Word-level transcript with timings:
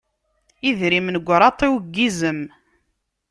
Idrimen 0.69 1.17
deg 1.19 1.27
uṛaṭiw 1.33 1.75
n 1.81 1.91
yizem. 1.95 2.41